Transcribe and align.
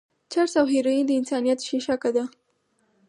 چرس 0.31 0.53
او 0.59 0.65
هيروين 0.73 1.05
د 1.07 1.11
انسانيت 1.19 1.59
شېشکه 1.67 2.09
ده. 2.15 2.23